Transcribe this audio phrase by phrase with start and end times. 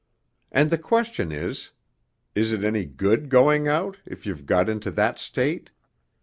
[0.51, 1.73] And the question is
[2.33, 5.69] is it any good going out, if you've got into that state?...